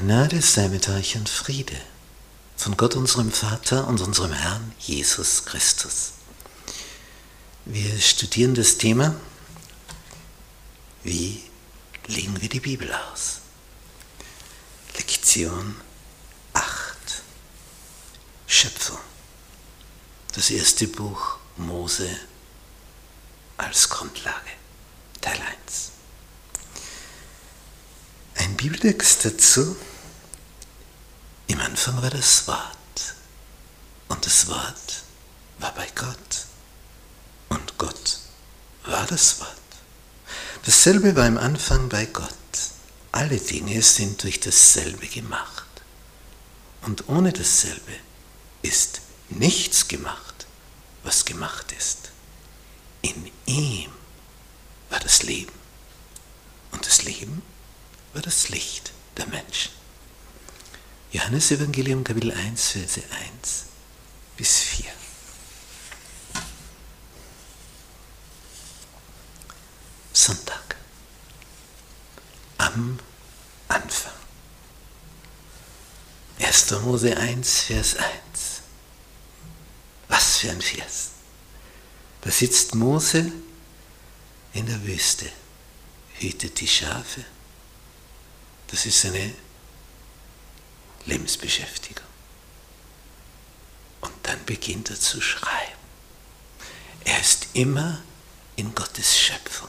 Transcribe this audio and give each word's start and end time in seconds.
Gnade 0.00 0.40
sei 0.40 0.68
mit 0.68 0.88
euch 0.88 1.16
und 1.16 1.28
Friede 1.28 1.74
von 2.56 2.76
Gott 2.76 2.94
unserem 2.94 3.32
Vater 3.32 3.88
und 3.88 4.00
unserem 4.00 4.32
Herrn 4.32 4.72
Jesus 4.78 5.44
Christus. 5.44 6.12
Wir 7.64 7.98
studieren 7.98 8.54
das 8.54 8.78
Thema, 8.78 9.16
wie 11.02 11.42
legen 12.06 12.40
wir 12.40 12.48
die 12.48 12.60
Bibel 12.60 12.88
aus? 12.92 13.40
Lektion 14.96 15.74
8. 16.52 16.96
Schöpfung. 18.46 18.98
Das 20.32 20.50
erste 20.50 20.86
Buch 20.86 21.38
Mose 21.56 22.08
als 23.56 23.88
Grundlage. 23.88 24.52
Teil 25.20 25.40
1. 25.66 25.90
Ein 28.36 28.56
Bibeltext 28.56 29.24
dazu. 29.24 29.74
Anfang 31.68 32.00
war 32.00 32.08
das 32.08 32.48
Wort 32.48 33.14
und 34.08 34.24
das 34.24 34.48
Wort 34.48 35.02
war 35.58 35.74
bei 35.74 35.86
Gott 35.94 36.46
und 37.50 37.76
Gott 37.76 38.20
war 38.86 39.06
das 39.06 39.38
Wort. 39.40 39.52
Dasselbe 40.64 41.14
war 41.14 41.26
im 41.26 41.36
Anfang 41.36 41.90
bei 41.90 42.06
Gott. 42.06 42.32
Alle 43.12 43.36
Dinge 43.36 43.82
sind 43.82 44.22
durch 44.22 44.40
dasselbe 44.40 45.06
gemacht 45.08 45.66
und 46.86 47.06
ohne 47.10 47.34
dasselbe 47.34 47.92
ist 48.62 49.02
nichts 49.28 49.88
gemacht, 49.88 50.46
was 51.02 51.26
gemacht 51.26 51.72
ist. 51.72 52.12
In 53.02 53.30
ihm 53.44 53.90
war 54.88 55.00
das 55.00 55.22
Leben 55.22 55.52
und 56.70 56.86
das 56.86 57.02
Leben 57.02 57.42
war 58.14 58.22
das 58.22 58.48
Licht 58.48 58.90
der 59.18 59.26
Menschen. 59.26 59.67
Johannes 61.28 61.50
Evangelium 61.50 62.04
Kapitel 62.04 62.32
1, 62.32 62.70
Verse 62.70 63.02
1 63.42 63.66
bis 64.38 64.60
4. 64.60 64.86
Sonntag. 70.14 70.76
Am 72.56 72.98
Anfang. 73.68 74.12
1. 76.38 76.70
Mose 76.80 77.14
1, 77.14 77.60
Vers 77.60 77.96
1. 77.96 78.06
Was 80.08 80.38
für 80.38 80.50
ein 80.50 80.62
Vers. 80.62 81.10
Da 82.22 82.30
sitzt 82.30 82.74
Mose 82.74 83.30
in 84.54 84.64
der 84.64 84.82
Wüste, 84.82 85.30
hütet 86.20 86.58
die 86.58 86.68
Schafe 86.68 87.22
das 88.68 88.84
ist 88.84 89.00
seine 89.00 89.34
Lebensbeschäftigung. 91.08 92.06
Und 94.00 94.12
dann 94.22 94.44
beginnt 94.44 94.90
er 94.90 95.00
zu 95.00 95.20
schreiben. 95.20 95.78
Er 97.04 97.20
ist 97.20 97.48
immer 97.54 98.02
in 98.56 98.74
Gottes 98.74 99.18
Schöpfung. 99.18 99.68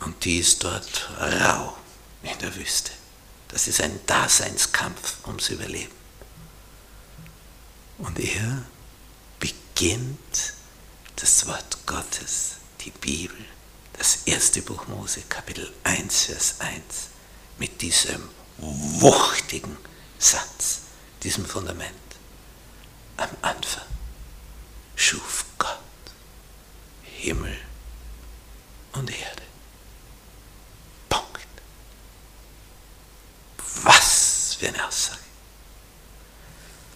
Und 0.00 0.24
die 0.24 0.38
ist 0.38 0.62
dort 0.64 1.10
rau 1.18 1.76
in 2.22 2.38
der 2.38 2.54
Wüste. 2.54 2.92
Das 3.48 3.66
ist 3.66 3.80
ein 3.80 3.98
Daseinskampf 4.06 5.26
ums 5.26 5.48
Überleben. 5.48 5.92
Und 7.98 8.18
er 8.18 8.62
beginnt 9.38 10.54
das 11.16 11.46
Wort 11.46 11.78
Gottes, 11.86 12.56
die 12.80 12.90
Bibel, 12.90 13.36
das 13.98 14.20
erste 14.24 14.62
Buch 14.62 14.86
Mose, 14.86 15.22
Kapitel 15.28 15.70
1, 15.84 16.24
Vers 16.24 16.54
1, 16.60 16.82
mit 17.58 17.82
diesem 17.82 18.28
wuchtigen 18.60 19.76
Satz, 20.18 20.82
diesem 21.22 21.44
Fundament. 21.44 21.90
Am 23.16 23.30
Anfang 23.42 23.84
schuf 24.96 25.44
Gott 25.58 25.78
Himmel 27.02 27.56
und 28.92 29.10
Erde. 29.10 29.42
Punkt. 31.08 31.46
Was 33.82 34.56
für 34.58 34.68
eine 34.68 34.86
Aussage. 34.86 35.18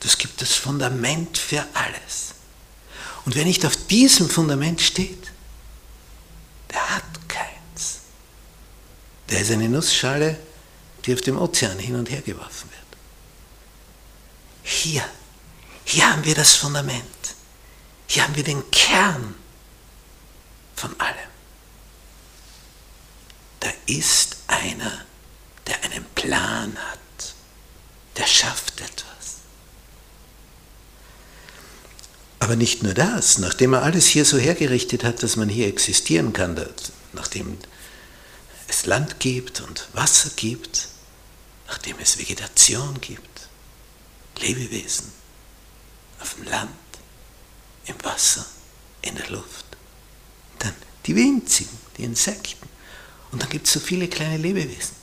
Das 0.00 0.16
gibt 0.16 0.40
das 0.40 0.54
Fundament 0.54 1.36
für 1.36 1.66
alles. 1.74 2.34
Und 3.24 3.34
wer 3.34 3.44
nicht 3.44 3.66
auf 3.66 3.76
diesem 3.86 4.30
Fundament 4.30 4.80
steht, 4.80 5.30
Der 9.30 9.46
ist 9.46 9.52
eine 9.52 9.68
Nussschale, 9.68 10.36
die 11.06 11.14
auf 11.14 11.20
dem 11.20 11.38
Ozean 11.38 11.78
hin 11.78 11.96
und 11.96 12.10
her 12.10 12.22
geworfen 12.22 12.70
wird. 12.70 12.80
Hier, 14.62 15.04
hier 15.84 16.10
haben 16.10 16.24
wir 16.24 16.34
das 16.34 16.54
Fundament. 16.54 17.04
Hier 18.06 18.24
haben 18.24 18.36
wir 18.36 18.44
den 18.44 18.70
Kern 18.70 19.34
von 20.76 20.98
allem. 21.00 21.16
Da 23.60 23.70
ist 23.86 24.36
einer, 24.46 25.04
der 25.66 25.82
einen 25.84 26.04
Plan 26.14 26.76
hat, 26.76 27.34
der 28.16 28.26
schafft 28.26 28.80
etwas. 28.80 29.04
Aber 32.38 32.56
nicht 32.56 32.82
nur 32.82 32.94
das, 32.94 33.38
nachdem 33.38 33.74
er 33.74 33.82
alles 33.82 34.06
hier 34.06 34.24
so 34.24 34.38
hergerichtet 34.38 35.04
hat, 35.04 35.22
dass 35.22 35.36
man 35.36 35.48
hier 35.48 35.68
existieren 35.68 36.32
kann, 36.32 36.58
nachdem 37.12 37.58
es 38.66 38.86
Land 38.86 39.20
gibt 39.20 39.60
und 39.60 39.88
Wasser 39.92 40.30
gibt, 40.36 40.88
nachdem 41.70 42.00
es 42.00 42.18
Vegetation 42.18 43.00
gibt, 43.00 43.48
Lebewesen 44.38 45.12
auf 46.18 46.34
dem 46.34 46.44
Land, 46.44 46.70
im 47.86 48.04
Wasser, 48.04 48.44
in 49.02 49.14
der 49.14 49.30
Luft. 49.30 49.64
dann 50.58 50.74
die 51.06 51.14
winzigen, 51.14 51.78
die 51.96 52.04
Insekten. 52.04 52.68
Und 53.30 53.40
dann 53.40 53.48
gibt 53.48 53.66
es 53.66 53.72
so 53.72 53.80
viele 53.80 54.08
kleine 54.08 54.36
Lebewesen. 54.36 54.96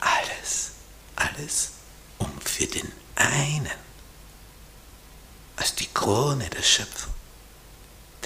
Alles, 0.00 0.72
alles, 1.16 1.70
um 2.18 2.40
für 2.40 2.66
den 2.66 2.90
einen, 3.14 3.70
als 5.56 5.74
die 5.76 5.86
Krone 5.86 6.50
der 6.50 6.62
Schöpfung, 6.62 7.14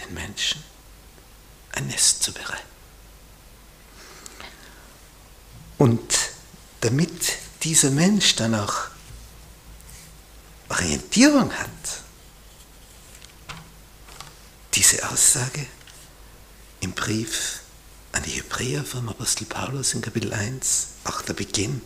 den 0.01 0.15
Menschen, 0.15 0.65
ein 1.73 1.87
Nest 1.89 2.23
zu 2.23 2.33
bereiten. 2.33 2.76
Und 5.79 6.01
damit 6.81 7.35
dieser 7.63 7.91
Mensch 7.91 8.37
dann 8.37 8.55
auch 8.55 8.75
Orientierung 10.69 11.53
hat, 11.53 11.69
diese 14.75 15.09
Aussage 15.11 15.67
im 16.81 16.93
Brief 16.93 17.61
an 18.13 18.23
die 18.23 18.31
Hebräer 18.31 18.85
vom 18.85 19.09
Apostel 19.09 19.45
Paulus 19.45 19.95
in 19.95 20.01
Kapitel 20.01 20.33
1, 20.33 20.89
auch 21.05 21.23
der 21.23 21.35
Beginn. 21.35 21.81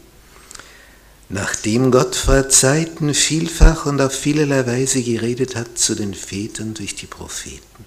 Nachdem 1.28 1.92
Gott 1.92 2.16
vor 2.16 2.48
Zeiten 2.48 3.14
vielfach 3.14 3.86
und 3.86 4.00
auf 4.00 4.12
vielerlei 4.12 4.66
Weise 4.66 5.02
geredet 5.02 5.54
hat 5.54 5.78
zu 5.78 5.94
den 5.94 6.14
Vätern 6.14 6.74
durch 6.74 6.96
die 6.96 7.06
Propheten, 7.06 7.84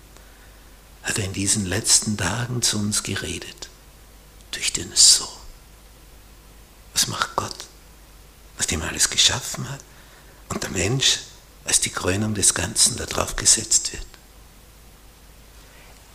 hat 1.03 1.19
er 1.19 1.25
in 1.25 1.33
diesen 1.33 1.65
letzten 1.65 2.15
Tagen 2.15 2.61
zu 2.61 2.77
uns 2.77 3.03
geredet 3.03 3.69
durch 4.51 4.71
den 4.71 4.91
Sohn. 4.95 5.32
Was 7.03 7.09
macht 7.09 7.35
Gott, 7.35 7.65
nachdem 8.57 8.79
er 8.79 8.87
alles 8.87 9.09
geschaffen 9.09 9.69
hat 9.69 9.81
und 10.47 10.63
der 10.63 10.69
Mensch 10.69 11.19
als 11.65 11.81
die 11.81 11.89
Krönung 11.89 12.33
des 12.33 12.53
Ganzen 12.53 12.95
darauf 12.95 13.35
gesetzt 13.35 13.91
wird? 13.91 14.05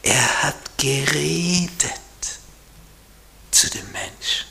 Er 0.03 0.45
hat 0.45 0.79
geredet 0.79 1.93
zu 3.51 3.69
dem 3.69 3.85
Menschen, 3.93 4.47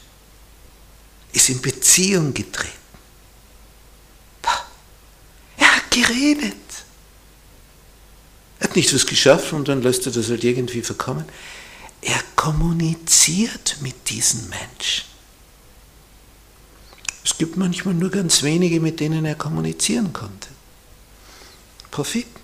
ist 1.33 1.49
in 1.49 1.59
Beziehung 1.59 2.31
getreten. 2.35 2.71
Er 5.57 5.75
hat 5.75 5.89
geredet. 5.89 6.53
Er 8.59 8.69
hat 8.69 8.75
nicht 8.75 8.93
was 8.93 9.07
geschaffen 9.07 9.57
und 9.57 9.67
dann 9.69 9.81
lässt 9.81 10.05
er 10.05 10.11
das 10.11 10.29
halt 10.29 10.43
irgendwie 10.43 10.83
verkommen. 10.83 11.25
Er 12.01 12.21
kommuniziert 12.35 13.77
mit 13.81 14.07
diesen 14.07 14.47
Menschen. 14.49 15.16
Es 17.29 17.37
gibt 17.37 17.57
manchmal 17.57 17.93
nur 17.93 18.09
ganz 18.09 18.41
wenige, 18.41 18.79
mit 18.79 19.01
denen 19.01 19.25
er 19.25 19.35
kommunizieren 19.35 20.13
konnte. 20.13 20.47
Propheten. 21.91 22.39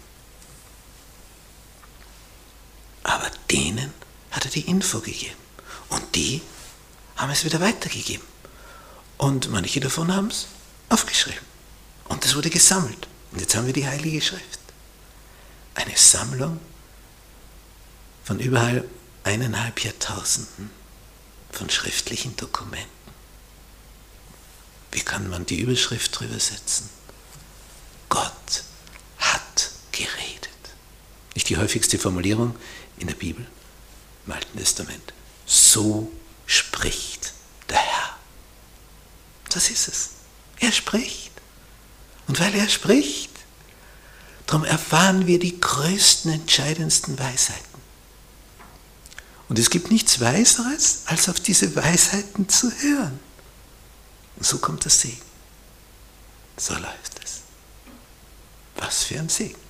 Aber 3.04 3.32
denen 3.50 3.94
hat 4.32 4.44
er 4.44 4.52
die 4.52 4.68
Info 4.68 5.00
gegeben. 5.00 5.38
Und 5.88 6.04
die 6.16 6.42
haben 7.16 7.32
es 7.32 7.46
wieder 7.46 7.62
weitergegeben. 7.62 8.28
Und 9.18 9.50
manche 9.50 9.80
davon 9.80 10.14
haben 10.14 10.28
es 10.28 10.48
aufgeschrieben. 10.90 11.48
Und 12.10 12.26
es 12.26 12.36
wurde 12.36 12.50
gesammelt. 12.50 13.08
Und 13.32 13.40
jetzt 13.40 13.56
haben 13.56 13.68
wir 13.68 13.74
die 13.74 13.88
Heilige 13.88 14.22
Schrift. 14.22 14.60
Eine 15.76 15.96
Sammlung 15.96 16.60
von 18.26 18.38
überall 18.38 18.84
eineinhalb 19.24 19.82
Jahrtausenden 19.82 20.72
von 21.54 21.70
schriftlichen 21.70 22.36
Dokumenten. 22.36 23.03
Wie 24.94 25.02
kann 25.02 25.28
man 25.28 25.46
die 25.48 25.60
Überschrift 25.60 26.18
drüber 26.18 26.40
setzen? 26.40 26.88
Gott 28.10 28.64
hat 29.18 29.72
geredet. 29.92 30.50
Nicht 31.34 31.50
die 31.50 31.58
häufigste 31.58 31.98
Formulierung 31.98 32.56
in 33.00 33.08
der 33.08 33.16
Bibel, 33.16 33.46
im 34.28 34.34
Alten 34.34 34.58
Testament. 34.58 35.14
So 35.48 36.12
spricht 36.46 37.34
der 37.70 37.80
Herr. 37.80 38.18
Das 39.50 39.72
ist 39.72 39.88
es. 39.88 40.10
Er 40.60 40.72
spricht. 40.72 41.32
Und 42.28 42.40
weil 42.40 42.54
er 42.54 42.70
spricht, 42.70 43.32
darum 44.46 44.64
erfahren 44.64 45.26
wir 45.26 45.40
die 45.40 45.60
größten, 45.60 46.32
entscheidendsten 46.32 47.18
Weisheiten. 47.18 47.82
Und 49.50 49.58
es 49.58 49.72
gibt 49.72 49.90
nichts 49.90 50.20
Weiseres, 50.20 51.02
als 51.06 51.30
auf 51.30 51.40
diese 51.40 51.76
Weisheiten 51.76 52.48
zu 52.48 52.72
hören. 52.72 53.20
Und 54.44 54.48
so 54.48 54.58
kommt 54.58 54.84
der 54.84 54.92
Segen. 54.92 55.22
So 56.58 56.74
läuft 56.74 57.24
es. 57.24 57.44
Was 58.76 59.06
für 59.06 59.18
ein 59.18 59.30
Segen. 59.30 59.63